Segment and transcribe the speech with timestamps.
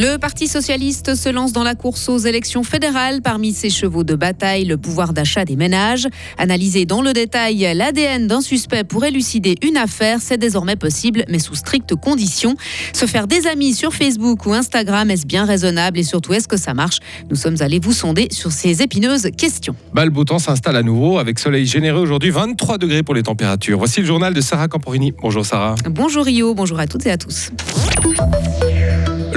[0.00, 3.20] Le Parti socialiste se lance dans la course aux élections fédérales.
[3.20, 6.06] Parmi ses chevaux de bataille, le pouvoir d'achat des ménages.
[6.38, 11.40] Analyser dans le détail l'ADN d'un suspect pour élucider une affaire, c'est désormais possible, mais
[11.40, 12.54] sous strictes conditions.
[12.92, 15.98] Se faire des amis sur Facebook ou Instagram, est-ce bien raisonnable?
[15.98, 17.00] Et surtout est-ce que ça marche?
[17.28, 19.74] Nous sommes allés vous sonder sur ces épineuses questions.
[19.94, 23.24] Bah, le beau temps s'installe à nouveau avec soleil généreux aujourd'hui, 23 degrés pour les
[23.24, 23.78] températures.
[23.78, 25.12] Voici le journal de Sarah Camporini.
[25.20, 25.74] Bonjour Sarah.
[25.90, 27.50] Bonjour Rio, bonjour à toutes et à tous.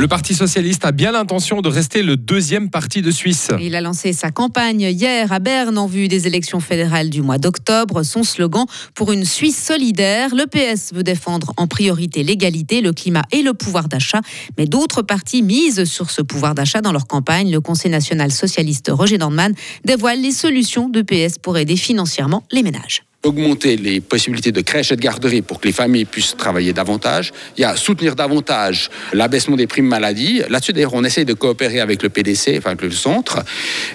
[0.01, 3.49] Le Parti socialiste a bien l'intention de rester le deuxième parti de Suisse.
[3.61, 7.37] Il a lancé sa campagne hier à Berne en vue des élections fédérales du mois
[7.37, 8.01] d'octobre.
[8.01, 8.65] Son slogan
[8.95, 10.33] pour une Suisse solidaire.
[10.33, 14.21] Le PS veut défendre en priorité l'égalité, le climat et le pouvoir d'achat.
[14.57, 17.51] Mais d'autres partis misent sur ce pouvoir d'achat dans leur campagne.
[17.51, 19.53] Le Conseil national socialiste Roger Dornmann
[19.85, 24.91] dévoile les solutions de PS pour aider financièrement les ménages augmenter les possibilités de crèches
[24.91, 27.31] et de garderies pour que les familles puissent travailler davantage.
[27.57, 30.41] Il y a soutenir davantage l'abaissement des primes maladie.
[30.49, 33.43] Là-dessus, d'ailleurs, on essaye de coopérer avec le PDC, enfin avec le centre.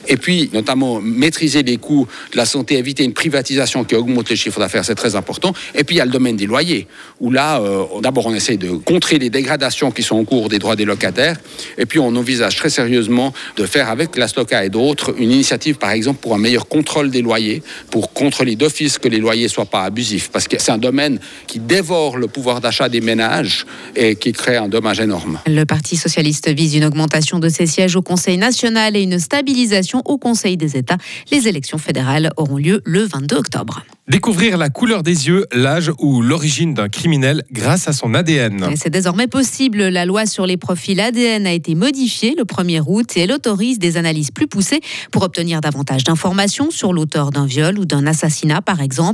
[0.07, 4.37] Et puis, notamment, maîtriser les coûts de la santé, éviter une privatisation qui augmente les
[4.37, 5.53] chiffres d'affaires, c'est très important.
[5.75, 6.87] Et puis, il y a le domaine des loyers,
[7.21, 10.61] où là, euh, d'abord, on essaye de contrer les dégradations qui sont en cours des
[10.61, 11.37] droits des locataires.
[11.79, 15.77] Et puis, on envisage très sérieusement de faire avec la SLOCA et d'autres une initiative,
[15.79, 19.49] par exemple, pour un meilleur contrôle des loyers, pour contrôler d'office que les les loyers
[19.49, 23.65] soient pas abusifs, parce que c'est un domaine qui dévore le pouvoir d'achat des ménages
[23.95, 25.41] et qui crée un dommage énorme.
[25.47, 30.03] Le Parti socialiste vise une augmentation de ses sièges au Conseil national et une stabilisation
[30.05, 30.99] au Conseil des États.
[31.33, 33.85] Les élections fédérales auront lieu le 22 octobre.
[34.09, 38.77] Découvrir la couleur des yeux, l'âge ou l'origine d'un criminel grâce à son ADN.
[38.77, 39.79] C'est désormais possible.
[39.89, 43.81] La loi sur les profils ADN a été modifiée le 1er août et elle autorise
[43.81, 48.63] des analyses plus poussées pour obtenir davantage d'informations sur l'auteur d'un viol ou d'un assassinat,
[48.63, 49.06] par exemple.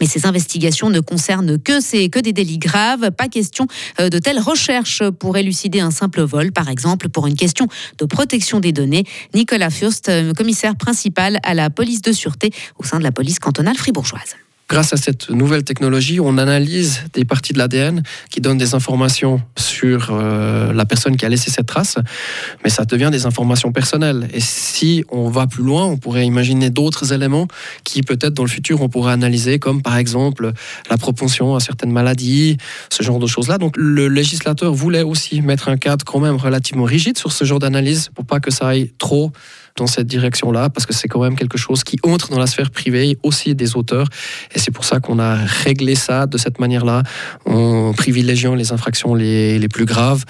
[0.00, 3.10] Mais ces investigations ne concernent que, que des délits graves.
[3.10, 3.66] Pas question
[4.00, 7.66] euh, de telles recherches pour élucider un simple vol, par exemple, pour une question
[7.98, 9.04] de protection des données.
[9.34, 13.38] Nicolas Furst, euh, commissaire principal à la police de sûreté au sein de la police
[13.38, 14.36] cantonale fribourgeoise.
[14.72, 19.42] Grâce à cette nouvelle technologie, on analyse des parties de l'ADN qui donnent des informations
[19.54, 21.98] sur euh, la personne qui a laissé cette trace,
[22.64, 24.28] mais ça devient des informations personnelles.
[24.32, 27.48] Et si on va plus loin, on pourrait imaginer d'autres éléments
[27.84, 30.52] qui peut-être dans le futur on pourrait analyser, comme par exemple
[30.88, 32.56] la propension à certaines maladies,
[32.88, 33.58] ce genre de choses-là.
[33.58, 37.58] Donc le législateur voulait aussi mettre un cadre quand même relativement rigide sur ce genre
[37.58, 39.32] d'analyse pour pas que ça aille trop
[39.76, 42.70] dans cette direction-là, parce que c'est quand même quelque chose qui entre dans la sphère
[42.70, 44.08] privée aussi des auteurs.
[44.54, 47.02] Et c'est pour ça qu'on a réglé ça de cette manière-là,
[47.46, 50.24] en privilégiant les infractions les, les plus graves.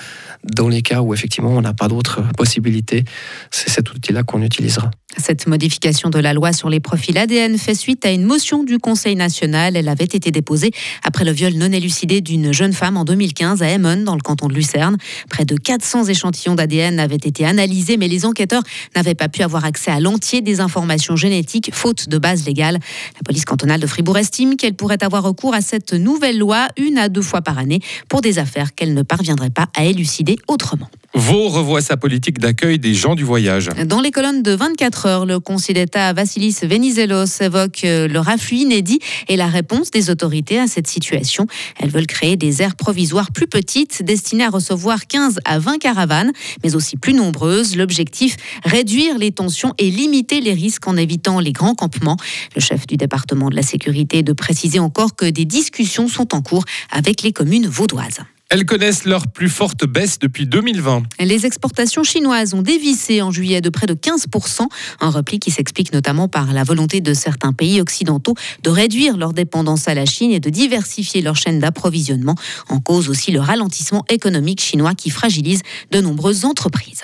[0.44, 3.04] Dans les cas où effectivement on n'a pas d'autres possibilités,
[3.50, 4.90] c'est cet outil-là qu'on utilisera.
[5.18, 8.78] Cette modification de la loi sur les profils ADN fait suite à une motion du
[8.78, 9.76] Conseil national.
[9.76, 10.70] Elle avait été déposée
[11.02, 14.48] après le viol non élucidé d'une jeune femme en 2015 à Emmen, dans le canton
[14.48, 14.96] de Lucerne.
[15.28, 18.62] Près de 400 échantillons d'ADN avaient été analysés, mais les enquêteurs
[18.96, 22.74] n'avaient pas pu avoir accès à l'entier des informations génétiques, faute de base légale.
[22.74, 26.98] La police cantonale de Fribourg estime qu'elle pourrait avoir recours à cette nouvelle loi une
[26.98, 30.88] à deux fois par année pour des affaires qu'elle ne parviendrait pas à élucider autrement.
[31.14, 33.68] Vaud revoit sa politique d'accueil des gens du voyage.
[33.84, 38.58] Dans les colonnes de 24 heures, le conseiller d'État Vassilis Venizelos évoque euh, le afflux
[38.58, 41.46] inédit et la réponse des autorités à cette situation.
[41.78, 46.32] Elles veulent créer des aires provisoires plus petites destinées à recevoir 15 à 20 caravanes,
[46.64, 47.76] mais aussi plus nombreuses.
[47.76, 52.16] L'objectif, réduire les tensions et limiter les risques en évitant les grands campements.
[52.54, 56.40] Le chef du département de la sécurité de préciser encore que des discussions sont en
[56.40, 58.20] cours avec les communes vaudoises.
[58.52, 61.04] Elles connaissent leur plus forte baisse depuis 2020.
[61.20, 64.66] Les exportations chinoises ont dévissé en juillet de près de 15%,
[65.00, 69.32] un repli qui s'explique notamment par la volonté de certains pays occidentaux de réduire leur
[69.32, 72.34] dépendance à la Chine et de diversifier leur chaîne d'approvisionnement.
[72.68, 77.00] En cause aussi le ralentissement économique chinois qui fragilise de nombreuses entreprises.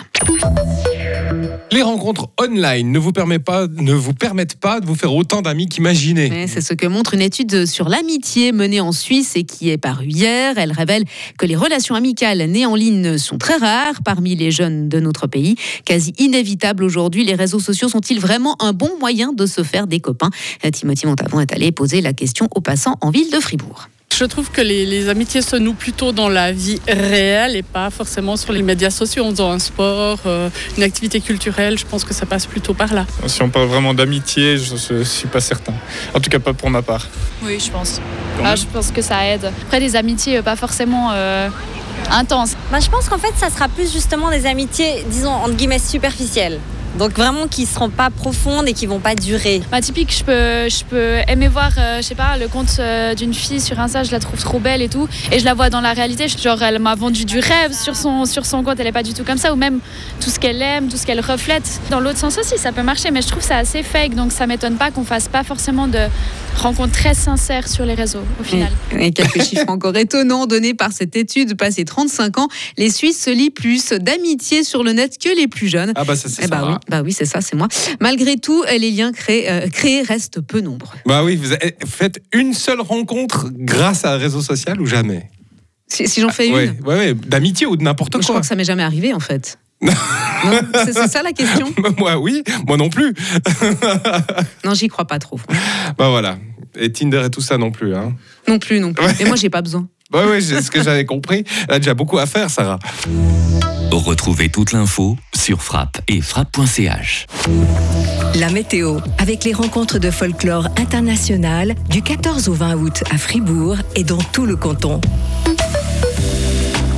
[1.71, 5.43] Les rencontres online ne vous, permettent pas, ne vous permettent pas de vous faire autant
[5.43, 6.47] d'amis qu'imaginé.
[6.47, 10.09] C'est ce que montre une étude sur l'amitié menée en Suisse et qui est parue
[10.09, 10.55] hier.
[10.57, 11.05] Elle révèle
[11.39, 15.27] que les relations amicales nées en ligne sont très rares parmi les jeunes de notre
[15.27, 15.55] pays.
[15.85, 20.01] Quasi inévitable aujourd'hui, les réseaux sociaux sont-ils vraiment un bon moyen de se faire des
[20.01, 20.31] copains?
[20.73, 23.89] Timothy Montavon est allé poser la question aux passants en ville de Fribourg.
[24.19, 28.37] Je trouve que les, amitiés se nouent plutôt dans la vie réelle et pas forcément
[28.37, 31.79] sur les médias sociaux en faisant un sport, euh, une activité culturelle.
[31.79, 33.07] Je pense que ça passe plutôt par là.
[33.29, 35.73] Si on parle vraiment d'amitié, je ne suis pas certain.
[36.15, 37.07] En tout cas, pas pour ma part.
[37.45, 38.01] Oui, je pense.
[38.43, 39.53] Ah, je pense que ça aide.
[39.63, 41.11] Après, des amitiés, euh, pas forcément.
[41.13, 41.49] Euh,
[42.11, 42.57] intenses.
[42.73, 46.59] Bah, je pense qu'en fait, ça sera plus justement des amitiés, disons, entre guillemets, superficielles.
[46.97, 49.63] Donc vraiment qui seront pas profondes et qui vont pas durer.
[49.71, 53.15] Bah, typique, je peux, je peux aimer voir, euh, je sais pas, le compte euh,
[53.15, 55.71] d'une fille sur Insta, je la trouve trop belle et tout, et je la vois
[55.71, 58.87] dans la réalité, genre elle m'a vendu du rêve sur son, sur son compte, elle
[58.87, 59.81] est pas du tout comme ça, ou même
[60.21, 61.81] tout ce qu'elle aime, tout ce qu'elle reflète.
[61.91, 64.47] Dans l'autre sens aussi, ça peut marcher, mais je trouve ça assez fake, donc ça
[64.47, 66.07] m'étonne pas qu'on fasse pas forcément de
[66.57, 68.71] rencontres très sincères sur les réseaux au final.
[68.93, 73.23] Et, et quelques chiffres encore étonnants donnés par cette étude passée 35 ans, les Suisses
[73.23, 75.93] se lient plus d'amitié sur le net que les plus jeunes.
[75.95, 76.78] Ah bah ça c'est Eh bah ça.
[76.79, 77.69] Oui, bah oui, c'est ça, c'est moi.
[78.01, 80.97] Malgré tout, les liens créés, euh, créés restent peu nombreux.
[81.07, 85.31] Bah oui, vous avez- faites une seule rencontre grâce à un réseau social ou jamais?
[85.87, 88.41] Si, si j'en fais une, Ouais, ouais, d'amitié ou de n'importe je crois quoi.
[88.43, 89.59] que ça m'est jamais arrivé en fait.
[90.85, 91.73] c'est ça la question.
[91.99, 93.15] Moi oui, moi non plus.
[94.65, 95.39] Non, j'y crois pas trop.
[95.97, 96.37] Bah voilà.
[96.79, 97.95] Et Tinder et tout ça non plus.
[97.95, 98.15] Hein.
[98.49, 99.05] Non plus, non plus.
[99.05, 99.15] Ouais.
[99.21, 99.89] Et moi, j'ai pas besoin.
[100.13, 101.45] Ouais, ouais, c'est ce que j'avais compris.
[101.69, 102.79] Elle a déjà beaucoup à faire, Sarah.
[103.91, 107.27] Retrouvez toute l'info sur frappe et frappe.ch.
[108.35, 113.77] La météo, avec les rencontres de folklore international du 14 au 20 août à Fribourg
[113.97, 115.01] et dans tout le canton.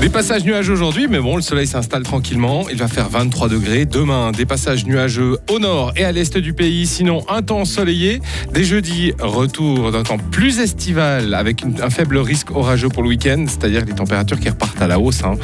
[0.00, 2.64] Des passages nuageux aujourd'hui, mais bon, le soleil s'installe tranquillement.
[2.70, 3.84] Il va faire 23 degrés.
[3.84, 6.86] Demain, des passages nuageux au nord et à l'est du pays.
[6.86, 8.22] Sinon, un temps ensoleillé.
[8.50, 13.44] Dès jeudi, retour d'un temps plus estival avec un faible risque orageux pour le week-end,
[13.46, 15.22] c'est-à-dire les températures qui repartent à la hausse.
[15.22, 15.34] hein.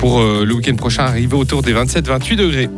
[0.00, 2.70] Pour euh, le week-end prochain, arriver autour des 27-28 degrés.